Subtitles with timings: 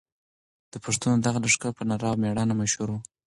[0.73, 2.97] د پښتنو دغه لښکر په نره او مېړانه مشهور و.